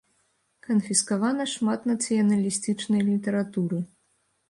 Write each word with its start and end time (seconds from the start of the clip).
Канфіскавана 0.67 1.47
шмат 1.53 1.87
нацыяналістычнай 1.93 3.01
літаратуры. 3.15 3.79